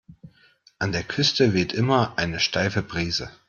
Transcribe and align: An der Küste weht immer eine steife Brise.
An 0.79 0.93
der 0.93 1.03
Küste 1.03 1.53
weht 1.53 1.73
immer 1.73 2.17
eine 2.17 2.39
steife 2.39 2.81
Brise. 2.81 3.29